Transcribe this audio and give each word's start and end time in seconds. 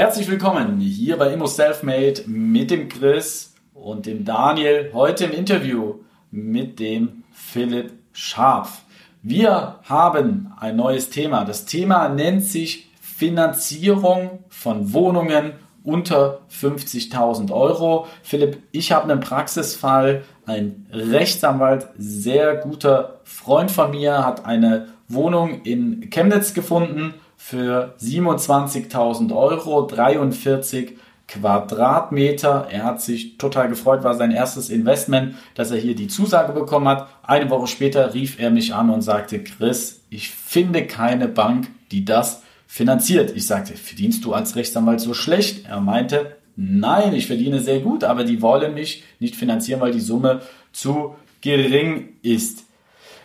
Herzlich 0.00 0.30
willkommen 0.30 0.80
hier 0.80 1.18
bei 1.18 1.30
Immo 1.30 1.44
Selfmade 1.44 2.22
mit 2.24 2.70
dem 2.70 2.88
Chris 2.88 3.52
und 3.74 4.06
dem 4.06 4.24
Daniel. 4.24 4.88
Heute 4.94 5.26
im 5.26 5.32
Interview 5.32 5.96
mit 6.30 6.80
dem 6.80 7.22
Philipp 7.32 7.92
Scharf. 8.14 8.80
Wir 9.22 9.78
haben 9.82 10.54
ein 10.58 10.76
neues 10.76 11.10
Thema. 11.10 11.44
Das 11.44 11.66
Thema 11.66 12.08
nennt 12.08 12.42
sich 12.42 12.88
Finanzierung 13.02 14.42
von 14.48 14.94
Wohnungen 14.94 15.52
unter 15.84 16.40
50.000 16.50 17.52
Euro. 17.52 18.06
Philipp, 18.22 18.56
ich 18.72 18.92
habe 18.92 19.12
einen 19.12 19.20
Praxisfall. 19.20 20.24
Ein 20.46 20.86
Rechtsanwalt, 20.90 21.88
sehr 21.98 22.56
guter 22.56 23.20
Freund 23.24 23.70
von 23.70 23.90
mir, 23.90 24.24
hat 24.24 24.46
eine 24.46 24.94
Wohnung 25.08 25.60
in 25.64 26.08
Chemnitz 26.08 26.54
gefunden 26.54 27.12
für 27.42 27.94
27.000 27.98 29.34
Euro, 29.34 29.86
43 29.86 30.98
Quadratmeter. 31.26 32.68
Er 32.70 32.84
hat 32.84 33.00
sich 33.00 33.38
total 33.38 33.70
gefreut, 33.70 34.04
war 34.04 34.14
sein 34.14 34.30
erstes 34.30 34.68
Investment, 34.68 35.34
dass 35.54 35.70
er 35.70 35.78
hier 35.78 35.96
die 35.96 36.06
Zusage 36.06 36.52
bekommen 36.52 36.86
hat. 36.86 37.08
Eine 37.22 37.48
Woche 37.48 37.66
später 37.66 38.12
rief 38.12 38.38
er 38.38 38.50
mich 38.50 38.74
an 38.74 38.90
und 38.90 39.00
sagte, 39.00 39.42
Chris, 39.42 40.02
ich 40.10 40.30
finde 40.30 40.86
keine 40.86 41.28
Bank, 41.28 41.68
die 41.90 42.04
das 42.04 42.42
finanziert. 42.66 43.32
Ich 43.34 43.46
sagte, 43.46 43.72
verdienst 43.72 44.24
du 44.24 44.34
als 44.34 44.54
Rechtsanwalt 44.54 45.00
so 45.00 45.14
schlecht? 45.14 45.66
Er 45.66 45.80
meinte, 45.80 46.36
nein, 46.56 47.14
ich 47.14 47.26
verdiene 47.26 47.60
sehr 47.60 47.80
gut, 47.80 48.04
aber 48.04 48.22
die 48.22 48.42
wollen 48.42 48.74
mich 48.74 49.02
nicht 49.18 49.34
finanzieren, 49.34 49.80
weil 49.80 49.92
die 49.92 50.00
Summe 50.00 50.42
zu 50.72 51.16
gering 51.40 52.10
ist 52.22 52.64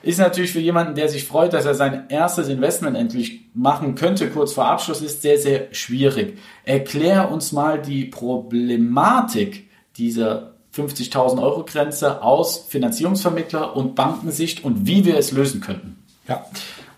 ist 0.06 0.20
natürlich 0.20 0.52
für 0.52 0.60
jemanden, 0.60 0.94
der 0.94 1.10
sich 1.10 1.26
freut, 1.26 1.54
dass 1.54 1.66
er 1.66 1.74
sein 1.74 2.06
erstes 2.10 2.48
Investment 2.48 2.96
endlich 2.96 3.50
machen 3.56 3.96
könnte, 3.96 4.30
kurz 4.30 4.54
vor 4.54 4.68
Abschluss, 4.68 5.02
ist 5.02 5.24
sehr, 5.24 5.40
sehr 5.40 5.74
schwierig. 5.74 6.38
Erklär 6.64 7.32
uns 7.32 7.52
mal 7.52 7.82
die 7.82 8.06
Problematik 8.06 9.68
dieser 9.98 10.54
50.000 10.76 11.42
Euro 11.42 11.66
Grenze 11.66 12.22
aus 12.22 12.66
Finanzierungsvermittler 12.70 13.76
und 13.76 13.96
Bankensicht 13.96 14.64
und 14.64 14.86
wie 14.86 15.06
wir 15.06 15.18
es 15.18 15.32
lösen 15.32 15.60
könnten. 15.60 15.98
Ja, 16.28 16.46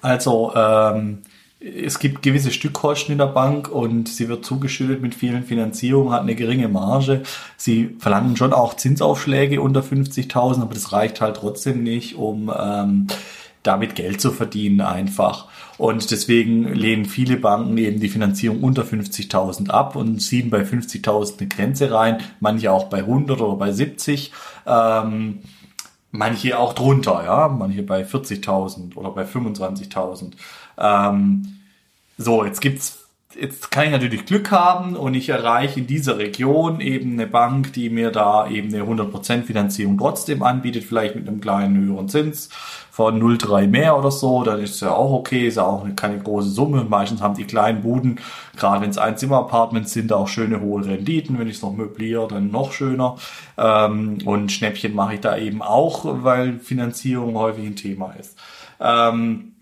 also 0.02 0.52
ähm, 0.53 1.19
es 1.59 1.97
gibt 1.97 2.22
gewisse 2.22 2.52
Stückkosten 2.52 3.13
in 3.13 3.17
der 3.17 3.27
Bank 3.27 3.69
und 3.69 4.08
sie 4.08 4.30
wird 4.30 4.45
zugeschüttet 4.45 5.02
mit 5.02 5.16
vielen 5.16 5.44
Finanzierungen, 5.44 6.14
hat 6.14 6.22
eine 6.22 6.36
geringe 6.36 6.67
Marge. 6.67 7.23
Sie 7.58 7.95
verlangen 7.99 8.38
schon 8.38 8.53
auch 8.53 8.75
Zinsaufschläge 8.75 9.59
unter 9.59 9.81
50.000, 9.81 10.61
aber 10.61 10.75
das 10.75 10.91
reicht 10.91 11.19
halt 11.19 11.38
trotzdem 11.38 11.81
nicht, 11.81 12.16
um 12.16 12.52
ähm, 12.55 13.08
damit 13.64 13.95
Geld 13.95 14.22
zu 14.22 14.31
verdienen 14.31 14.81
einfach. 14.81 15.47
Und 15.80 16.11
deswegen 16.11 16.73
lehnen 16.73 17.05
viele 17.05 17.38
Banken 17.38 17.77
eben 17.77 17.99
die 17.99 18.09
Finanzierung 18.09 18.61
unter 18.64 18.83
50.000 18.83 19.69
ab 19.69 19.95
und 19.95 20.19
ziehen 20.19 20.52
bei 20.52 20.61
50.000 20.61 21.39
eine 21.39 21.47
Grenze 21.47 21.92
rein, 21.92 22.19
manche 22.39 22.71
auch 22.71 22.86
bei 22.86 22.99
100 22.99 23.42
oder 23.42 23.55
bei 23.55 23.71
70. 23.71 24.31
Ähm, 24.67 25.39
manche 26.11 26.58
auch 26.58 26.73
drunter, 26.73 27.23
ja, 27.26 27.48
manche 27.48 27.83
bei 27.83 28.04
40.000 28.04 28.95
oder 28.95 29.11
bei 29.11 29.23
25.000. 29.23 30.33
Ähm, 30.77 31.56
so, 32.17 32.44
jetzt 32.44 32.61
gibt's 32.61 33.08
jetzt 33.39 33.72
kann 33.72 33.86
ich 33.86 33.92
natürlich 33.92 34.26
Glück 34.26 34.52
haben 34.52 34.95
und 34.95 35.14
ich 35.14 35.30
erreiche 35.30 35.80
in 35.80 35.88
dieser 35.88 36.17
Region 36.17 36.80
eben 36.80 37.14
eine 37.14 37.28
Bank, 37.28 37.73
die 37.73 37.89
mir 37.89 38.11
da 38.11 38.50
eben 38.50 38.73
eine 38.73 38.83
100% 38.83 39.44
Finanzierung 39.44 39.98
trotzdem 39.98 40.44
anbietet, 40.44 40.83
vielleicht 40.83 41.16
mit 41.16 41.28
einem 41.28 41.42
kleinen 41.42 41.78
höheren 41.78 42.10
Zins 42.10 42.50
von 42.89 43.22
0,3 43.22 43.67
mehr 43.67 43.98
oder 43.98 44.10
so, 44.10 44.44
dann 44.44 44.60
ist 44.60 44.82
ja 44.82 44.92
auch 44.92 45.11
okay, 45.11 45.48
ist 45.48 45.58
ja 45.58 45.64
auch 45.64 45.86
keine 45.95 46.17
große 46.17 46.50
Summe. 46.50 46.83
Meistens 46.83 47.22
haben 47.22 47.36
die 47.36 47.44
kleinen 47.44 47.83
Buden, 47.83 48.20
gerade 48.55 48.82
wenn 48.82 48.89
es 48.89 48.98
Einzimmer-Apartments 48.98 49.94
sind, 49.94 50.11
auch 50.11 50.28
schöne 50.28 50.61
hohe 50.61 50.84
Renditen. 50.84 51.38
Wenn 51.38 51.48
ich 51.48 51.58
es 51.58 51.61
noch 51.61 51.73
möbliere, 51.73 52.28
dann 52.28 52.49
noch 52.49 52.72
schöner. 52.72 53.17
Ähm, 53.55 54.17
und 54.26 54.52
Schnäppchen 54.52 54.95
mache 54.95 55.16
ich 55.16 55.20
da 55.20 55.38
eben 55.38 55.61
auch, 55.61 56.05
weil 56.23 56.58
Finanzierung 56.60 57.38
häufig 57.38 57.67
ein 57.67 57.76
Thema 57.76 58.14
ist. 58.14 58.36
Ähm, 58.80 59.54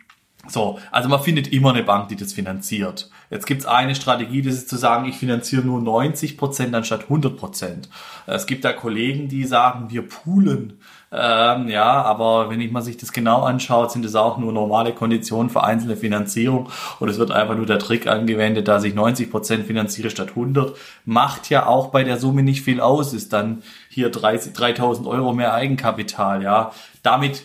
so, 0.47 0.79
also 0.91 1.09
man 1.09 1.22
findet 1.22 1.51
immer 1.51 1.72
eine 1.72 1.83
Bank, 1.83 2.09
die 2.09 2.16
das 2.16 2.33
finanziert. 2.33 3.09
Jetzt 3.29 3.47
gibt's 3.47 3.66
eine 3.66 3.95
Strategie, 3.95 4.41
das 4.41 4.56
ist 4.56 4.69
zu 4.69 4.78
sagen, 4.78 5.06
ich 5.06 5.16
finanziere 5.16 5.63
nur 5.63 5.81
90 5.81 6.38
Prozent 6.38 6.75
anstatt 6.75 7.03
100 7.03 7.38
Prozent. 7.38 7.89
Es 8.28 8.45
gibt 8.45 8.63
da 8.63 8.73
Kollegen, 8.73 9.28
die 9.28 9.44
sagen, 9.45 9.89
wir 9.89 10.07
poolen. 10.07 10.79
Ähm, 11.11 11.69
ja, 11.69 12.01
aber 12.01 12.50
wenn 12.50 12.59
ich 12.59 12.72
mal 12.72 12.81
sich 12.81 12.97
das 12.97 13.13
genau 13.13 13.44
anschaut, 13.44 13.91
sind 13.91 14.06
es 14.06 14.16
auch 14.16 14.38
nur 14.38 14.51
normale 14.51 14.91
Konditionen 14.91 15.50
für 15.50 15.63
einzelne 15.63 15.95
Finanzierung 15.95 16.69
und 17.00 17.09
es 17.09 17.17
wird 17.17 17.31
einfach 17.31 17.56
nur 17.56 17.66
der 17.66 17.79
Trick 17.79 18.07
angewendet, 18.07 18.67
dass 18.67 18.83
ich 18.83 18.94
90 18.94 19.31
Prozent 19.31 19.66
finanziere 19.66 20.09
statt 20.09 20.29
100. 20.29 20.75
Macht 21.06 21.50
ja 21.50 21.67
auch 21.67 21.88
bei 21.88 22.03
der 22.03 22.17
Summe 22.17 22.44
nicht 22.44 22.63
viel 22.63 22.81
aus, 22.81 23.13
ist 23.13 23.33
dann 23.33 23.63
hier 23.89 24.09
3000 24.09 25.07
Euro 25.07 25.33
mehr 25.33 25.53
Eigenkapital. 25.53 26.44
Ja, 26.44 26.72
damit 27.01 27.44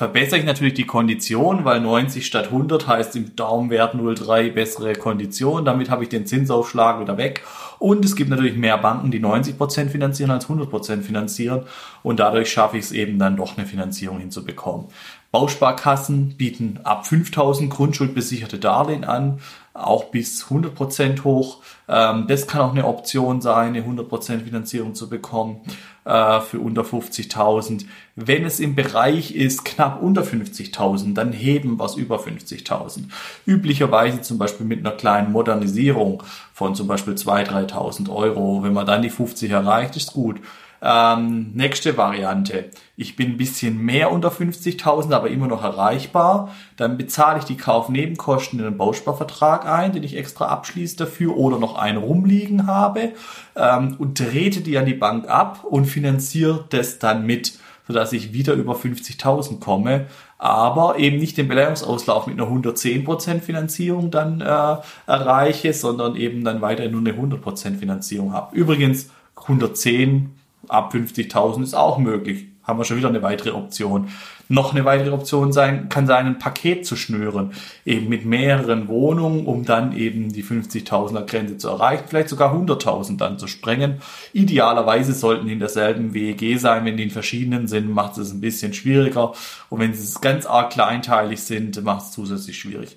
verbessere 0.00 0.38
ich 0.38 0.46
natürlich 0.46 0.72
die 0.72 0.86
Kondition, 0.86 1.66
weil 1.66 1.78
90 1.78 2.24
statt 2.24 2.46
100 2.46 2.86
heißt 2.86 3.16
im 3.16 3.36
Daumenwert 3.36 3.94
0,3 3.94 4.50
bessere 4.50 4.94
Kondition. 4.94 5.66
Damit 5.66 5.90
habe 5.90 6.04
ich 6.04 6.08
den 6.08 6.24
Zinsaufschlag 6.24 7.00
wieder 7.00 7.18
weg. 7.18 7.42
Und 7.78 8.02
es 8.02 8.16
gibt 8.16 8.30
natürlich 8.30 8.56
mehr 8.56 8.78
Banken, 8.78 9.10
die 9.10 9.20
90% 9.20 9.90
finanzieren 9.90 10.30
als 10.30 10.48
100% 10.48 11.02
finanzieren. 11.02 11.64
Und 12.02 12.18
dadurch 12.18 12.50
schaffe 12.50 12.78
ich 12.78 12.84
es 12.84 12.92
eben 12.92 13.18
dann 13.18 13.36
doch 13.36 13.58
eine 13.58 13.66
Finanzierung 13.66 14.20
hinzubekommen. 14.20 14.86
Bausparkassen 15.32 16.36
bieten 16.36 16.80
ab 16.82 17.06
5000 17.06 17.70
grundschuldbesicherte 17.70 18.58
Darlehen 18.58 19.04
an, 19.04 19.38
auch 19.74 20.06
bis 20.06 20.46
100% 20.46 21.22
hoch. 21.22 21.62
Ähm, 21.88 22.26
das 22.26 22.48
kann 22.48 22.62
auch 22.62 22.72
eine 22.72 22.84
Option 22.84 23.40
sein, 23.40 23.76
eine 23.76 23.82
100% 23.82 24.40
Finanzierung 24.40 24.96
zu 24.96 25.08
bekommen 25.08 25.60
äh, 26.04 26.40
für 26.40 26.58
unter 26.58 26.82
50.000. 26.82 27.86
Wenn 28.16 28.44
es 28.44 28.58
im 28.58 28.74
Bereich 28.74 29.32
ist 29.34 29.64
knapp 29.64 30.02
unter 30.02 30.22
50.000, 30.22 31.14
dann 31.14 31.32
heben 31.32 31.78
es 31.80 31.94
über 31.94 32.18
50.000. 32.18 33.04
Üblicherweise 33.46 34.22
zum 34.22 34.36
Beispiel 34.36 34.66
mit 34.66 34.80
einer 34.80 34.96
kleinen 34.96 35.30
Modernisierung 35.30 36.24
von 36.52 36.74
zum 36.74 36.88
Beispiel 36.88 37.14
2.000, 37.14 37.70
3.000 37.70 38.10
Euro. 38.12 38.64
Wenn 38.64 38.72
man 38.72 38.86
dann 38.86 39.02
die 39.02 39.10
50 39.10 39.48
erreicht, 39.48 39.96
ist 39.96 40.12
gut. 40.12 40.40
Ähm, 40.82 41.52
nächste 41.54 41.96
Variante. 41.96 42.70
Ich 42.96 43.16
bin 43.16 43.32
ein 43.32 43.36
bisschen 43.36 43.78
mehr 43.78 44.10
unter 44.10 44.30
50.000, 44.30 45.12
aber 45.12 45.28
immer 45.28 45.46
noch 45.46 45.62
erreichbar. 45.62 46.50
Dann 46.76 46.96
bezahle 46.96 47.38
ich 47.38 47.44
die 47.44 47.56
Kaufnebenkosten 47.56 48.58
in 48.58 48.66
einen 48.66 48.78
Bausparvertrag 48.78 49.66
ein, 49.66 49.92
den 49.92 50.02
ich 50.02 50.16
extra 50.16 50.46
abschließe 50.46 50.96
dafür 50.96 51.36
oder 51.36 51.58
noch 51.58 51.76
einen 51.76 51.98
rumliegen 51.98 52.66
habe 52.66 53.12
ähm, 53.56 53.96
und 53.98 54.18
trete 54.18 54.60
die 54.62 54.78
an 54.78 54.86
die 54.86 54.94
Bank 54.94 55.28
ab 55.28 55.64
und 55.64 55.84
finanziere 55.84 56.64
das 56.70 56.98
dann 56.98 57.26
mit, 57.26 57.58
sodass 57.86 58.12
ich 58.12 58.32
wieder 58.32 58.54
über 58.54 58.74
50.000 58.74 59.60
komme 59.60 60.06
aber 60.40 60.98
eben 60.98 61.18
nicht 61.18 61.36
den 61.36 61.48
Beleihungsauslauf 61.48 62.26
mit 62.26 62.40
einer 62.40 62.50
110% 62.50 63.40
Finanzierung 63.40 64.10
dann 64.10 64.40
äh, 64.40 64.76
erreiche, 65.06 65.74
sondern 65.74 66.16
eben 66.16 66.44
dann 66.44 66.62
weiterhin 66.62 66.92
nur 66.92 67.00
eine 67.00 67.12
100% 67.12 67.76
Finanzierung 67.76 68.32
habe. 68.32 68.56
Übrigens 68.56 69.10
110 69.36 70.39
ab 70.70 70.94
50.000 70.94 71.62
ist 71.62 71.74
auch 71.74 71.98
möglich. 71.98 72.46
Haben 72.62 72.78
wir 72.78 72.84
schon 72.84 72.98
wieder 72.98 73.08
eine 73.08 73.22
weitere 73.22 73.50
Option. 73.50 74.08
Noch 74.48 74.72
eine 74.72 74.84
weitere 74.84 75.10
Option 75.12 75.52
sein, 75.52 75.88
kann 75.88 76.06
sein, 76.06 76.26
ein 76.26 76.38
Paket 76.38 76.84
zu 76.86 76.94
schnüren. 76.94 77.52
Eben 77.84 78.08
mit 78.08 78.26
mehreren 78.26 78.88
Wohnungen, 78.88 79.46
um 79.46 79.64
dann 79.64 79.96
eben 79.96 80.32
die 80.32 80.44
50.000er 80.44 81.24
Grenze 81.24 81.56
zu 81.56 81.68
erreichen. 81.68 82.04
Vielleicht 82.08 82.28
sogar 82.28 82.54
100.000 82.54 83.16
dann 83.16 83.38
zu 83.38 83.46
sprengen. 83.46 84.02
Idealerweise 84.32 85.14
sollten 85.14 85.46
die 85.46 85.54
in 85.54 85.58
derselben 85.58 86.14
WEG 86.14 86.58
sein. 86.58 86.84
Wenn 86.84 86.96
die 86.96 87.04
in 87.04 87.10
verschiedenen 87.10 87.66
sind, 87.66 87.92
macht 87.92 88.18
es 88.18 88.32
ein 88.32 88.40
bisschen 88.40 88.74
schwieriger. 88.74 89.32
Und 89.68 89.80
wenn 89.80 89.94
sie 89.94 90.20
ganz 90.20 90.46
arg 90.46 90.70
kleinteilig 90.70 91.40
sind, 91.42 91.82
macht 91.82 92.02
es 92.02 92.12
zusätzlich 92.12 92.58
schwierig 92.58 92.96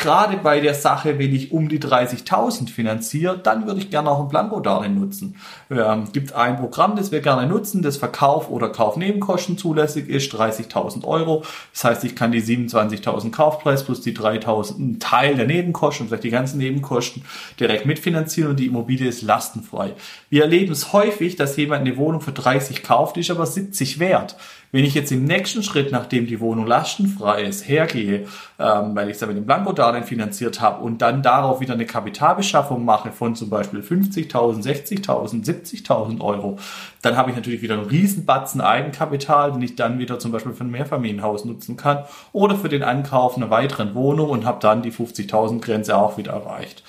gerade 0.00 0.38
bei 0.38 0.60
der 0.60 0.74
Sache, 0.74 1.18
wenn 1.18 1.34
ich 1.34 1.52
um 1.52 1.68
die 1.68 1.78
30.000 1.78 2.70
finanziere, 2.70 3.38
dann 3.38 3.66
würde 3.66 3.80
ich 3.80 3.90
gerne 3.90 4.10
auch 4.10 4.20
ein 4.20 4.28
Blankodarlehen 4.28 4.98
nutzen. 4.98 5.36
Ähm, 5.70 6.10
gibt 6.12 6.32
ein 6.32 6.56
Programm, 6.56 6.96
das 6.96 7.12
wir 7.12 7.20
gerne 7.20 7.46
nutzen, 7.46 7.82
das 7.82 7.98
Verkauf 7.98 8.50
oder 8.50 8.70
Kaufnebenkosten 8.70 9.58
zulässig 9.58 10.08
ist, 10.08 10.34
30.000 10.34 11.04
Euro. 11.04 11.44
Das 11.72 11.84
heißt, 11.84 12.04
ich 12.04 12.16
kann 12.16 12.32
die 12.32 12.42
27.000 12.42 13.30
Kaufpreis 13.30 13.84
plus 13.84 14.00
die 14.00 14.16
3.000 14.16 14.98
Teil 14.98 15.36
der 15.36 15.46
Nebenkosten, 15.46 16.08
vielleicht 16.08 16.24
die 16.24 16.30
ganzen 16.30 16.58
Nebenkosten 16.58 17.22
direkt 17.60 17.84
mitfinanzieren 17.84 18.50
und 18.50 18.58
die 18.58 18.66
Immobilie 18.66 19.08
ist 19.08 19.22
lastenfrei. 19.22 19.92
Wir 20.30 20.42
erleben 20.42 20.72
es 20.72 20.92
häufig, 20.94 21.36
dass 21.36 21.56
jemand 21.56 21.86
eine 21.86 21.96
Wohnung 21.98 22.22
für 22.22 22.32
30 22.32 22.82
kauft, 22.82 23.18
ist 23.18 23.30
aber 23.30 23.44
70 23.44 23.98
wert. 23.98 24.36
Wenn 24.72 24.84
ich 24.84 24.94
jetzt 24.94 25.10
im 25.10 25.24
nächsten 25.24 25.64
Schritt, 25.64 25.90
nachdem 25.90 26.28
die 26.28 26.38
Wohnung 26.38 26.64
lastenfrei 26.64 27.42
ist, 27.42 27.66
hergehe, 27.66 28.26
ähm, 28.58 28.94
weil 28.94 29.08
ich 29.08 29.16
es 29.16 29.20
ja 29.20 29.26
mit 29.26 29.36
dem 29.36 29.44
Blankodarlehen 29.44 30.04
finanziert 30.04 30.60
habe 30.60 30.84
und 30.84 31.02
dann 31.02 31.24
darauf 31.24 31.60
wieder 31.60 31.74
eine 31.74 31.86
Kapitalbeschaffung 31.86 32.84
mache 32.84 33.10
von 33.10 33.34
zum 33.34 33.50
Beispiel 33.50 33.80
50.000, 33.80 34.62
60.000, 34.62 35.44
70.000 35.44 36.20
Euro, 36.20 36.58
dann 37.02 37.16
habe 37.16 37.30
ich 37.30 37.36
natürlich 37.36 37.62
wieder 37.62 37.74
einen 37.74 37.88
Riesenbatzen 37.88 38.60
Eigenkapital, 38.60 39.50
den 39.52 39.62
ich 39.62 39.74
dann 39.74 39.98
wieder 39.98 40.20
zum 40.20 40.30
Beispiel 40.30 40.52
für 40.52 40.62
ein 40.62 40.70
Mehrfamilienhaus 40.70 41.44
nutzen 41.44 41.76
kann 41.76 42.04
oder 42.32 42.54
für 42.54 42.68
den 42.68 42.84
Ankauf 42.84 43.36
einer 43.36 43.50
weiteren 43.50 43.96
Wohnung 43.96 44.30
und 44.30 44.44
habe 44.44 44.60
dann 44.60 44.82
die 44.82 44.92
50.000 44.92 45.60
Grenze 45.60 45.96
auch 45.96 46.16
wieder 46.16 46.32
erreicht 46.32 46.84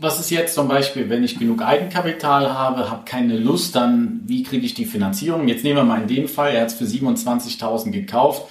was 0.00 0.20
ist 0.20 0.30
jetzt 0.30 0.54
zum 0.54 0.68
Beispiel, 0.68 1.08
wenn 1.08 1.24
ich 1.24 1.38
genug 1.38 1.62
Eigenkapital 1.62 2.52
habe, 2.52 2.90
habe 2.90 3.04
keine 3.04 3.36
Lust, 3.38 3.76
dann 3.76 4.20
wie 4.26 4.42
kriege 4.42 4.64
ich 4.64 4.74
die 4.74 4.84
Finanzierung? 4.84 5.48
Jetzt 5.48 5.64
nehmen 5.64 5.76
wir 5.76 5.84
mal 5.84 6.02
in 6.02 6.08
dem 6.08 6.28
Fall, 6.28 6.54
er 6.54 6.62
hat 6.62 6.68
es 6.68 6.74
für 6.74 6.84
27.000 6.84 7.90
gekauft. 7.90 8.44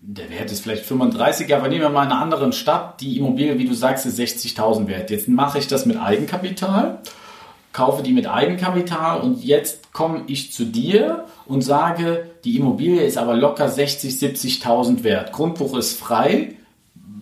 Der 0.00 0.30
Wert 0.30 0.50
ist 0.52 0.62
vielleicht 0.62 0.84
35, 0.84 1.54
aber 1.54 1.68
nehmen 1.68 1.82
wir 1.82 1.90
mal 1.90 2.04
in 2.04 2.12
einer 2.12 2.20
anderen 2.20 2.52
Stadt. 2.52 3.00
Die 3.00 3.18
Immobilie, 3.18 3.58
wie 3.58 3.66
du 3.66 3.74
sagst, 3.74 4.06
ist 4.06 4.18
60.000 4.18 4.86
wert. 4.86 5.10
Jetzt 5.10 5.28
mache 5.28 5.58
ich 5.58 5.66
das 5.66 5.86
mit 5.86 6.00
Eigenkapital, 6.00 6.98
kaufe 7.72 8.02
die 8.02 8.12
mit 8.12 8.28
Eigenkapital 8.28 9.20
und 9.20 9.44
jetzt 9.44 9.92
komme 9.92 10.22
ich 10.26 10.52
zu 10.52 10.64
dir 10.64 11.24
und 11.46 11.62
sage, 11.62 12.30
die 12.44 12.56
Immobilie 12.56 13.02
ist 13.02 13.18
aber 13.18 13.34
locker 13.34 13.68
60, 13.68 14.14
70.000 14.14 15.02
wert. 15.02 15.32
Grundbuch 15.32 15.76
ist 15.76 15.98
frei 15.98 16.54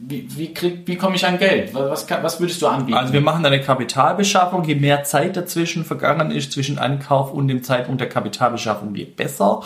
wie, 0.08 0.29
wie, 0.37 0.55
krieg, 0.55 0.82
wie 0.87 0.97
komme 0.97 1.17
ich 1.17 1.26
an 1.26 1.38
Geld? 1.38 1.75
Was, 1.75 2.08
was 2.08 2.41
würdest 2.41 2.62
du 2.62 2.69
anbieten? 2.69 2.97
Also 2.97 3.12
wir 3.12 3.20
machen 3.20 3.44
eine 3.44 3.61
Kapitalbeschaffung. 3.61 4.62
Je 4.62 4.76
mehr 4.76 5.03
Zeit 5.03 5.37
dazwischen 5.37 5.85
vergangen 5.85 6.31
ist, 6.31 6.53
zwischen 6.53 6.79
Ankauf 6.79 7.32
und 7.32 7.49
dem 7.49 7.64
Zeitpunkt 7.64 8.00
der 8.00 8.08
Kapitalbeschaffung, 8.08 8.94
je 8.94 9.05
besser. 9.05 9.62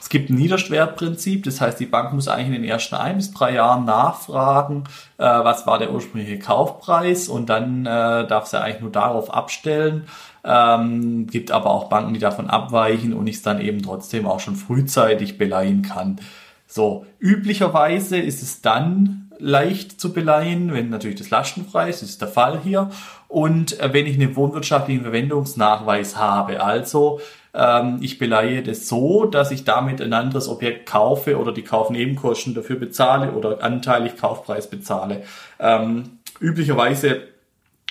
Es 0.00 0.08
gibt 0.08 0.28
ein 0.28 0.34
Niederschwertprinzip, 0.34 1.44
das 1.44 1.60
heißt, 1.60 1.78
die 1.78 1.86
Bank 1.86 2.12
muss 2.12 2.28
eigentlich 2.28 2.48
in 2.48 2.62
den 2.62 2.64
ersten 2.64 2.96
ein 2.96 3.16
bis 3.16 3.32
drei 3.32 3.54
Jahren 3.54 3.84
nachfragen, 3.84 4.84
äh, 5.18 5.24
was 5.24 5.66
war 5.66 5.78
der 5.78 5.94
ursprüngliche 5.94 6.38
Kaufpreis 6.38 7.28
und 7.28 7.48
dann 7.48 7.86
äh, 7.86 8.26
darf 8.26 8.46
sie 8.46 8.60
eigentlich 8.60 8.82
nur 8.82 8.92
darauf 8.92 9.32
abstellen. 9.32 10.06
Ähm, 10.44 11.26
gibt 11.28 11.52
aber 11.52 11.70
auch 11.70 11.88
Banken, 11.88 12.12
die 12.12 12.20
davon 12.20 12.50
abweichen 12.50 13.14
und 13.14 13.26
ich 13.28 13.36
es 13.36 13.42
dann 13.42 13.60
eben 13.60 13.82
trotzdem 13.82 14.26
auch 14.26 14.40
schon 14.40 14.56
frühzeitig 14.56 15.38
beleihen 15.38 15.80
kann. 15.82 16.20
So, 16.66 17.06
üblicherweise 17.20 18.18
ist 18.18 18.42
es 18.42 18.60
dann 18.60 19.23
leicht 19.38 20.00
zu 20.00 20.12
beleihen, 20.12 20.72
wenn 20.72 20.90
natürlich 20.90 21.18
das 21.18 21.30
lastenfrei 21.30 21.88
ist, 21.88 22.02
ist 22.02 22.20
der 22.20 22.28
Fall 22.28 22.60
hier. 22.62 22.90
Und 23.28 23.80
äh, 23.80 23.92
wenn 23.92 24.06
ich 24.06 24.14
einen 24.14 24.36
wohnwirtschaftlichen 24.36 25.02
Verwendungsnachweis 25.02 26.16
habe, 26.16 26.62
also 26.62 27.20
ähm, 27.54 27.98
ich 28.00 28.18
beleihe 28.18 28.62
das 28.62 28.88
so, 28.88 29.24
dass 29.24 29.50
ich 29.50 29.64
damit 29.64 30.00
ein 30.00 30.12
anderes 30.12 30.48
Objekt 30.48 30.86
kaufe 30.86 31.38
oder 31.38 31.52
die 31.52 31.62
Kaufnebenkosten 31.62 32.54
dafür 32.54 32.76
bezahle 32.76 33.32
oder 33.32 33.62
anteilig 33.62 34.16
Kaufpreis 34.16 34.68
bezahle. 34.68 35.22
Ähm, 35.58 36.18
üblicherweise 36.40 37.33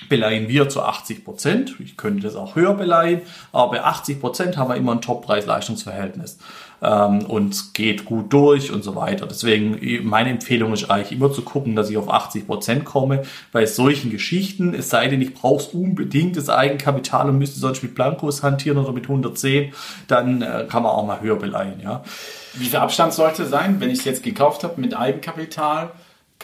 beleihen 0.08 0.48
wir 0.48 0.68
zu 0.68 0.82
80 0.82 1.24
Prozent. 1.24 1.76
Ich 1.78 1.96
könnte 1.96 2.22
das 2.22 2.36
auch 2.36 2.56
höher 2.56 2.74
beleihen, 2.74 3.22
aber 3.52 3.72
bei 3.72 3.84
80 3.84 4.20
Prozent 4.20 4.56
haben 4.56 4.68
wir 4.68 4.76
immer 4.76 4.92
ein 4.92 5.00
Top-Preis-Leistungsverhältnis 5.00 6.38
ähm, 6.82 7.24
und 7.26 7.74
geht 7.74 8.04
gut 8.04 8.32
durch 8.32 8.72
und 8.72 8.82
so 8.82 8.96
weiter. 8.96 9.26
Deswegen 9.26 9.78
meine 10.06 10.30
Empfehlung 10.30 10.72
ist 10.72 10.90
eigentlich 10.90 11.12
immer 11.12 11.32
zu 11.32 11.42
gucken, 11.42 11.76
dass 11.76 11.90
ich 11.90 11.96
auf 11.96 12.10
80 12.10 12.46
Prozent 12.46 12.84
komme. 12.84 13.22
Bei 13.52 13.66
solchen 13.66 14.10
Geschichten, 14.10 14.74
es 14.74 14.90
sei 14.90 15.08
denn, 15.08 15.22
ich 15.22 15.32
brauche 15.32 15.76
unbedingt 15.76 16.36
das 16.36 16.50
Eigenkapital 16.50 17.28
und 17.30 17.38
müsste 17.38 17.60
sonst 17.60 17.82
mit 17.82 17.94
Blankos 17.94 18.42
hantieren 18.42 18.78
oder 18.78 18.92
mit 18.92 19.04
110, 19.04 19.72
dann 20.08 20.42
äh, 20.42 20.66
kann 20.68 20.82
man 20.82 20.92
auch 20.92 21.06
mal 21.06 21.20
höher 21.20 21.36
beleihen. 21.36 21.80
Ja. 21.82 22.02
Wie 22.54 22.66
viel 22.66 22.78
Abstand 22.78 23.12
sollte 23.12 23.46
sein, 23.46 23.80
wenn 23.80 23.90
ich 23.90 24.00
es 24.00 24.04
jetzt 24.04 24.22
gekauft 24.22 24.64
habe 24.64 24.80
mit 24.80 24.96
Eigenkapital? 24.96 25.92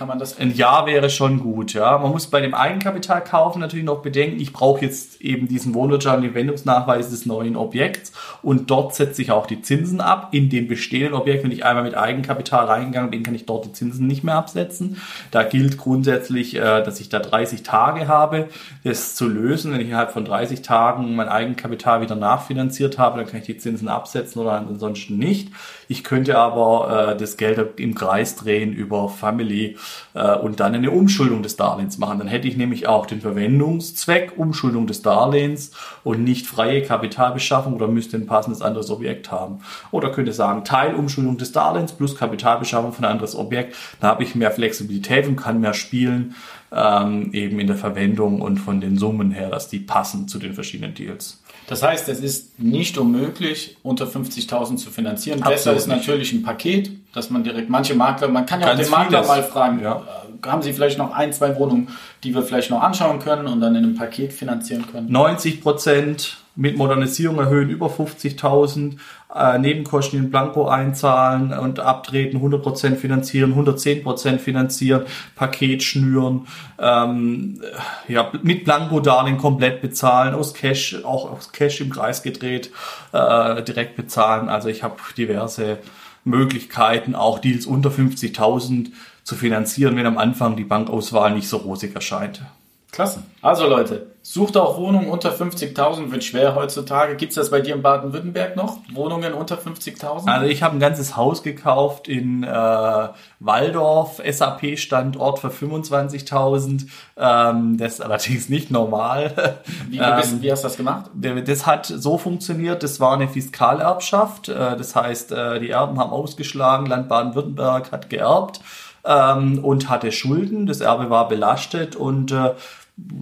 Kann 0.01 0.09
man 0.09 0.19
das. 0.19 0.39
Ein 0.39 0.55
Jahr 0.55 0.87
wäre 0.87 1.11
schon 1.11 1.41
gut, 1.41 1.75
ja. 1.75 1.99
Man 1.99 2.11
muss 2.11 2.27
bei 2.27 2.41
dem 2.41 2.55
Eigenkapital 2.55 3.23
kaufen 3.23 3.61
natürlich 3.61 3.85
noch 3.85 4.01
bedenken, 4.01 4.41
ich 4.41 4.51
brauche 4.51 4.83
jetzt 4.83 5.21
eben 5.21 5.47
diesen 5.47 5.75
wohnwirtschaftlichen 5.75 6.35
Wendungsnachweis 6.35 7.11
des 7.11 7.27
neuen 7.27 7.55
Objekts 7.55 8.11
und 8.41 8.71
dort 8.71 8.95
setze 8.95 9.21
ich 9.21 9.31
auch 9.31 9.47
die 9.47 9.61
Zinsen 9.61 10.01
ab. 10.01 10.29
In 10.33 10.49
dem 10.49 10.69
bestehenden 10.69 11.13
Objekt, 11.13 11.45
wenn 11.45 11.51
ich 11.51 11.67
einmal 11.67 11.85
mit 11.85 11.99
Eigenkapital 11.99 12.65
reingegangen 12.65 13.11
bin, 13.11 13.23
kann 13.23 13.35
ich 13.35 13.45
dort 13.45 13.67
die 13.67 13.73
Zinsen 13.73 14.07
nicht 14.07 14.25
mehr 14.25 14.37
absetzen. 14.37 14.97
Da 15.33 15.43
gilt 15.43 15.77
grundsätzlich, 15.77 16.57
äh, 16.57 16.83
dass 16.83 16.99
ich 16.99 17.11
da 17.11 17.19
30 17.19 17.63
Tage 17.63 18.09
habe, 18.09 18.49
das 18.85 19.15
zu 19.15 19.29
lösen. 19.29 19.71
Wenn 19.71 19.83
ich 19.83 19.89
innerhalb 19.89 20.13
von 20.13 20.25
30 20.25 20.63
Tagen 20.63 21.15
mein 21.15 21.29
Eigenkapital 21.29 22.01
wieder 22.01 22.17
nachfinanziert 22.17 22.97
habe, 22.97 23.19
dann 23.19 23.27
kann 23.27 23.41
ich 23.41 23.47
die 23.47 23.59
Zinsen 23.59 23.89
absetzen 23.89 24.41
oder 24.41 24.53
ansonsten 24.53 25.19
nicht. 25.19 25.51
Ich 25.91 26.05
könnte 26.05 26.39
aber 26.39 27.15
äh, 27.15 27.17
das 27.17 27.37
Geld 27.37 27.81
im 27.81 27.97
Kreis 27.97 28.37
drehen 28.37 28.73
über 28.73 29.09
Family 29.09 29.77
äh, 30.15 30.37
und 30.37 30.61
dann 30.61 30.73
eine 30.73 30.93
Umschuldung 30.93 31.43
des 31.43 31.57
Darlehens 31.57 31.99
machen. 31.99 32.21
Dann 32.21 32.29
hätte 32.29 32.47
ich 32.47 32.57
nämlich 32.57 32.87
auch 32.87 33.07
den 33.07 33.21
Verwendungszweck 33.21 34.35
Umschuldung 34.37 34.87
des 34.87 35.03
Darlehens 35.03 35.73
und 36.05 36.23
nicht 36.23 36.47
freie 36.47 36.83
Kapitalbeschaffung 36.83 37.75
oder 37.75 37.89
müsste 37.89 38.17
ein 38.17 38.27
passendes 38.27 38.63
anderes 38.63 38.89
Objekt 38.89 39.33
haben. 39.33 39.63
Oder 39.91 40.13
könnte 40.13 40.33
sagen, 40.33 40.63
Teilumschuldung 40.63 41.39
des 41.39 41.51
Darlehens 41.51 41.91
plus 41.91 42.15
Kapitalbeschaffung 42.15 42.93
von 42.93 43.05
ein 43.05 43.11
anderes 43.11 43.35
Objekt. 43.35 43.75
Da 43.99 44.11
habe 44.11 44.23
ich 44.23 44.37
mehr 44.37 44.53
Flexibilität 44.53 45.27
und 45.27 45.35
kann 45.35 45.61
mehr 45.61 45.75
spielen, 45.75 46.37
ähm, 46.71 47.33
eben 47.33 47.59
in 47.59 47.67
der 47.67 47.75
Verwendung 47.75 48.41
und 48.43 48.59
von 48.59 48.81
den 48.81 48.97
Summen 48.97 49.33
her, 49.33 49.51
dass 49.51 49.69
die 49.69 49.81
passen 49.81 50.29
zu 50.29 50.39
den 50.39 50.55
verschiedenen 50.55 50.95
Deals. 50.95 51.40
Das 51.71 51.85
heißt, 51.85 52.09
es 52.09 52.19
ist 52.19 52.59
nicht 52.59 52.99
unmöglich, 52.99 53.77
unter 53.85 54.05
50.000 54.05 54.77
zu 54.77 54.91
finanzieren. 54.91 55.39
Absolut 55.39 55.55
Besser 55.55 55.77
ist 55.77 55.87
natürlich 55.87 56.33
ein 56.33 56.43
Paket, 56.43 56.91
dass 57.15 57.31
man 57.31 57.45
direkt, 57.45 57.71
manche 57.71 57.95
Makler, 57.95 58.27
man 58.27 58.45
kann 58.45 58.61
ja 58.61 58.67
Ganz 58.67 58.81
auch 58.81 58.85
den 58.85 58.91
Makler 58.91 59.25
mal 59.25 59.45
fragen, 59.45 59.81
ja. 59.81 60.03
Äh, 60.43 60.49
haben 60.49 60.63
Sie 60.63 60.73
vielleicht 60.73 60.99
noch 60.99 61.13
ein, 61.13 61.33
zwei 61.33 61.57
Wohnungen, 61.57 61.87
die 62.25 62.35
wir 62.35 62.43
vielleicht 62.43 62.71
noch 62.71 62.83
anschauen 62.83 63.21
können 63.21 63.47
und 63.47 63.61
dann 63.61 63.77
in 63.77 63.85
einem 63.85 63.95
Paket 63.95 64.33
finanzieren 64.33 64.85
können? 64.91 65.13
90 65.13 65.63
Prozent 65.63 66.39
mit 66.61 66.77
Modernisierung 66.77 67.39
erhöhen 67.39 67.71
über 67.71 67.87
50.000, 67.87 68.99
äh, 69.35 69.59
Nebenkosten 69.59 70.19
in 70.19 70.31
Blanco 70.31 70.69
einzahlen 70.69 71.55
und 71.55 71.81
abtreten, 71.81 72.39
100% 72.39 72.97
finanzieren, 72.97 73.55
110% 73.55 74.37
finanzieren, 74.39 75.05
Paket 75.37 75.83
schnüren, 75.83 76.47
ähm, 76.79 77.63
ja, 78.09 78.31
mit 78.43 78.65
Blanco-Darlehen 78.65 79.39
komplett 79.39 79.81
bezahlen, 79.81 80.35
aus 80.35 80.53
Cash, 80.53 81.03
auch 81.03 81.33
aus 81.33 81.51
Cash 81.51 81.81
im 81.81 81.89
Kreis 81.89 82.23
gedreht, 82.23 82.71
äh, 83.13 83.63
direkt 83.63 83.97
bezahlen. 83.97 84.51
Also 84.51 84.69
ich 84.69 84.83
habe 84.83 84.97
diverse 85.17 85.79
Möglichkeiten, 86.25 87.15
auch 87.15 87.39
Deals 87.39 87.65
unter 87.65 87.89
50.000 87.89 88.93
zu 89.25 89.35
finanzieren, 89.35 89.97
wenn 89.97 90.05
am 90.05 90.19
Anfang 90.19 90.57
die 90.57 90.65
Bankauswahl 90.65 91.33
nicht 91.33 91.49
so 91.49 91.57
rosig 91.57 91.95
erscheint. 91.95 92.43
Klasse. 92.93 93.23
Also 93.41 93.69
Leute, 93.69 94.09
sucht 94.23 94.57
auch 94.57 94.77
Wohnungen 94.77 95.09
unter 95.09 95.31
50.000, 95.31 96.11
wird 96.11 96.25
schwer 96.25 96.57
heutzutage. 96.57 97.15
Gibt 97.17 97.31
es 97.31 97.37
das 97.37 97.51
bei 97.51 97.61
dir 97.61 97.75
in 97.75 97.83
Baden-Württemberg 97.83 98.57
noch? 98.57 98.79
Wohnungen 98.93 99.33
unter 99.33 99.57
50.000? 99.57 100.27
Also 100.27 100.47
ich 100.47 100.63
habe 100.63 100.77
ein 100.77 100.81
ganzes 100.81 101.17
Haus 101.17 101.43
gekauft 101.43 102.09
in 102.09 102.43
äh, 102.43 103.09
Waldorf, 103.39 104.21
SAP-Standort 104.29 105.39
für 105.39 105.49
25.000. 105.49 106.87
Ähm, 107.17 107.79
das 107.79 107.95
ist 107.95 108.01
allerdings 108.01 108.49
nicht 108.49 108.71
normal. 108.73 109.61
Wie, 109.89 109.99
bist, 109.99 110.33
ähm, 110.33 110.43
wie 110.43 110.51
hast 110.51 110.65
du 110.65 110.69
das 110.69 110.77
gemacht? 110.77 111.11
Das 111.15 111.67
hat 111.67 111.87
so 111.87 112.19
funktioniert, 112.19 112.83
das 112.83 112.99
war 112.99 113.15
eine 113.15 113.29
Fiskalerbschaft. 113.29 114.49
Äh, 114.49 114.77
das 114.77 114.97
heißt, 114.97 115.31
äh, 115.33 115.61
die 115.61 115.71
Erben 115.71 115.99
haben 115.99 116.11
ausgeschlagen, 116.11 116.87
Land 116.87 117.09
Baden-Württemberg 117.09 117.93
hat 117.93 118.11
geerbt 118.11 118.61
ähm, 119.05 119.65
und 119.65 119.89
hatte 119.89 120.13
Schulden. 120.13 120.67
Das 120.67 120.81
Erbe 120.81 121.11
war 121.11 121.29
belastet 121.29 121.97
und 121.97 122.33
äh, 122.33 122.53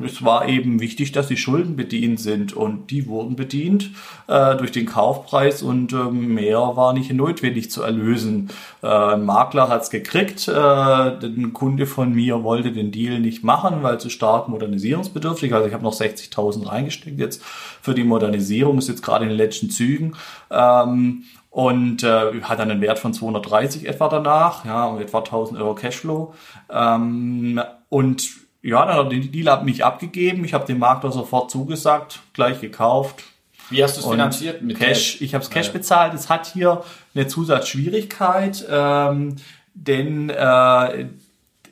es 0.04 0.24
war 0.24 0.48
eben 0.48 0.80
wichtig, 0.80 1.12
dass 1.12 1.28
die 1.28 1.36
Schulden 1.36 1.76
bedient 1.76 2.20
sind 2.20 2.52
und 2.52 2.90
die 2.90 3.06
wurden 3.06 3.36
bedient 3.36 3.90
äh, 4.26 4.56
durch 4.56 4.72
den 4.72 4.86
Kaufpreis 4.86 5.62
und 5.62 5.92
äh, 5.92 5.96
mehr 6.10 6.58
war 6.58 6.92
nicht 6.92 7.12
notwendig 7.12 7.70
zu 7.70 7.82
erlösen. 7.82 8.50
Äh, 8.82 8.88
ein 8.88 9.24
Makler 9.24 9.68
hat's 9.68 9.90
gekriegt, 9.90 10.48
äh, 10.48 10.52
ein 10.52 11.52
Kunde 11.52 11.86
von 11.86 12.12
mir 12.12 12.42
wollte 12.44 12.72
den 12.72 12.92
Deal 12.92 13.20
nicht 13.20 13.44
machen, 13.44 13.82
weil 13.82 13.98
zu 13.98 14.10
stark 14.10 14.48
modernisierungsbedürftig. 14.48 15.52
Also 15.52 15.66
ich 15.66 15.74
habe 15.74 15.84
noch 15.84 15.94
60.000 15.94 16.68
reingesteckt 16.68 17.18
jetzt 17.18 17.42
für 17.44 17.94
die 17.94 18.04
Modernisierung, 18.04 18.78
ist 18.78 18.88
jetzt 18.88 19.02
gerade 19.02 19.24
in 19.24 19.30
den 19.30 19.38
letzten 19.38 19.70
Zügen. 19.70 20.14
Ähm, 20.50 21.24
und 21.50 22.02
äh, 22.02 22.42
hat 22.42 22.60
einen 22.60 22.80
Wert 22.80 22.98
von 22.98 23.12
230 23.12 23.88
etwa 23.88 24.08
danach, 24.08 24.64
ja, 24.64 24.96
etwa 25.00 25.18
1000 25.18 25.58
Euro 25.58 25.74
Cashflow. 25.74 26.34
Ähm, 26.70 27.60
und 27.88 28.47
ja, 28.62 28.84
dann 28.84 28.96
hat 28.96 29.04
er 29.04 29.08
den 29.10 29.30
Deal 29.30 29.64
nicht 29.64 29.84
abgegeben. 29.84 30.44
Ich 30.44 30.54
habe 30.54 30.66
dem 30.66 30.78
Makler 30.78 31.12
sofort 31.12 31.50
zugesagt, 31.50 32.20
gleich 32.32 32.60
gekauft. 32.60 33.24
Wie 33.70 33.82
hast 33.82 33.96
du 33.96 34.00
es 34.00 34.06
finanziert? 34.06 34.62
Mit 34.62 34.78
Cash. 34.78 35.20
Ich 35.20 35.34
habe 35.34 35.44
es 35.44 35.50
Cash 35.50 35.72
bezahlt. 35.72 36.14
Es 36.14 36.28
hat 36.30 36.46
hier 36.46 36.82
eine 37.14 37.26
Zusatzschwierigkeit, 37.26 38.66
ähm, 38.70 39.36
denn 39.74 40.30
äh, 40.30 41.06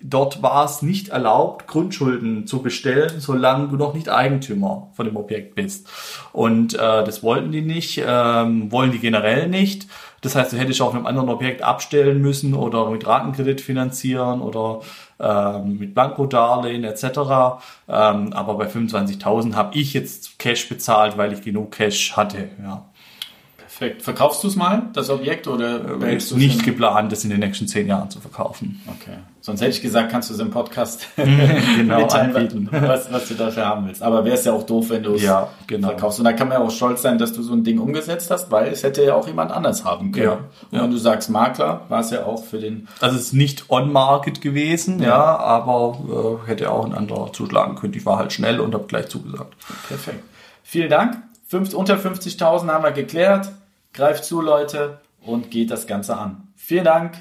dort 0.01 0.43
war 0.43 0.65
es 0.65 0.83
nicht 0.83 1.09
erlaubt, 1.09 1.67
Grundschulden 1.67 2.47
zu 2.47 2.63
bestellen, 2.63 3.19
solange 3.19 3.69
du 3.69 3.77
noch 3.77 3.95
nicht 3.95 4.09
Eigentümer 4.09 4.89
von 4.95 5.07
dem 5.07 5.17
Objekt 5.17 5.55
bist. 5.55 5.89
Und 6.33 6.75
äh, 6.75 6.79
das 6.79 7.23
wollten 7.23 7.51
die 7.51 7.63
nicht, 7.63 8.03
ähm, 8.07 8.71
wollen 8.71 8.93
die 8.93 8.99
generell 8.99 9.49
nicht. 9.49 9.87
Das 10.21 10.35
heißt, 10.35 10.53
du 10.53 10.57
hättest 10.57 10.81
auf 10.81 10.95
einem 10.95 11.07
anderen 11.07 11.29
Objekt 11.29 11.63
abstellen 11.63 12.21
müssen 12.21 12.55
oder 12.55 12.91
mit 12.91 13.07
Ratenkredit 13.07 13.61
finanzieren 13.61 14.41
oder 14.41 14.81
ähm, 15.19 15.79
mit 15.79 15.95
Blankodarlehen 15.95 16.85
etc. 16.85 17.05
Ähm, 17.89 18.33
aber 18.33 18.55
bei 18.55 18.67
25.000 18.67 19.55
habe 19.55 19.77
ich 19.77 19.95
jetzt 19.95 20.39
Cash 20.39 20.69
bezahlt, 20.69 21.17
weil 21.17 21.33
ich 21.33 21.43
genug 21.43 21.73
Cash 21.73 22.17
hatte. 22.17 22.49
Ja. 22.63 22.85
Perfekt. 23.57 24.03
Verkaufst 24.03 24.43
du 24.43 24.49
es 24.49 24.57
mal, 24.57 24.85
das 24.95 25.11
Objekt, 25.11 25.49
oder 25.49 25.79
behältst 25.79 26.33
Ist 26.33 26.39
nicht 26.39 26.65
geplant, 26.65 27.13
das 27.13 27.25
in 27.25 27.31
den 27.31 27.41
nächsten 27.41 27.69
zehn 27.69 27.87
Jahren 27.87 28.11
zu 28.11 28.21
verkaufen. 28.21 28.81
Okay. 28.87 29.19
Sonst 29.47 29.61
hätte 29.61 29.71
ich 29.71 29.81
gesagt, 29.81 30.11
kannst 30.11 30.29
du 30.29 30.35
es 30.35 30.41
im 30.41 30.51
Podcast 30.51 31.07
Genau, 31.17 32.01
mitteilen, 32.01 32.35
anbieten. 32.35 32.69
was, 32.73 33.13
was 33.13 33.29
du 33.29 33.35
dafür 33.35 33.65
haben 33.65 33.87
willst. 33.87 34.03
Aber 34.03 34.25
wäre 34.25 34.35
es 34.35 34.45
ja 34.45 34.53
auch 34.53 34.65
doof, 34.65 34.91
wenn 34.91 35.05
du 35.05 35.15
es 35.15 35.23
Ja, 35.23 35.47
genau. 35.69 35.87
verkaufst. 35.91 36.19
Und 36.19 36.25
da 36.25 36.33
kann 36.33 36.49
man 36.49 36.59
ja 36.59 36.65
auch 36.67 36.71
stolz 36.73 37.03
sein, 37.03 37.17
dass 37.17 37.33
du 37.33 37.43
so 37.45 37.53
ein 37.53 37.63
Ding 37.63 37.79
umgesetzt 37.79 38.29
hast, 38.33 38.51
weil 38.51 38.73
es 38.73 38.83
hätte 38.83 39.05
ja 39.05 39.15
auch 39.15 39.29
jemand 39.29 39.53
anders 39.53 39.85
haben 39.85 40.11
können. 40.11 40.25
Ja, 40.27 40.33
Und 40.33 40.43
ja. 40.73 40.83
wenn 40.83 40.91
du 40.91 40.97
sagst 40.97 41.31
Makler, 41.31 41.83
war 41.89 42.01
es 42.01 42.11
ja 42.11 42.25
auch 42.27 42.43
für 42.45 42.59
den 42.59 42.89
Also 43.01 43.15
es 43.15 43.27
ist 43.27 43.33
nicht 43.35 43.71
on-market 43.71 44.41
gewesen, 44.41 44.99
ja, 45.01 45.09
Ja. 45.11 45.37
aber 45.39 46.41
äh, 46.45 46.49
hätte 46.49 46.73
auch 46.73 46.85
ein 46.85 46.93
anderer 46.93 47.33
zuschlagen 47.33 47.77
können. 47.77 47.95
Ich 47.95 48.05
war 48.05 48.19
halt 48.19 48.33
schnell 48.33 48.59
und 48.59 48.75
habe 48.75 48.87
gleich 48.89 49.07
zugesagt. 49.07 49.55
Perfekt. 49.87 50.25
Vielen 50.65 50.91
Dank. 50.91 51.19
Fünf, 51.47 51.73
unter 51.73 51.95
50.000 51.95 52.67
haben 52.69 52.83
wir 52.83 52.91
geklärt. 52.91 53.53
Greift 53.95 54.25
zu, 54.25 54.41
Leute, 54.41 54.99
und 55.25 55.53
geht 55.53 55.71
das 55.71 55.87
Ganze 55.87 56.17
an. 56.19 56.49
Vielen 56.57 56.85
Dank. 56.85 57.21